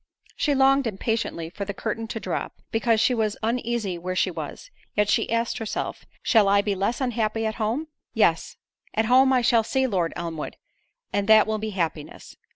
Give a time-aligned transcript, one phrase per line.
[0.35, 5.07] She longed impatiently for the curtain to drop, because she was uneasy where she was—yet
[5.07, 7.87] she asked herself, "Shall I be less unhappy at home?
[8.15, 8.57] Yes;
[8.95, 10.57] at home I shall see Lord Elmwood,
[11.13, 12.35] and that will be happiness.